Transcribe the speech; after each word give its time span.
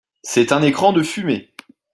C’est 0.23 0.51
un 0.51 0.63
écran 0.63 0.93
de 0.93 1.03
fumée 1.03 1.53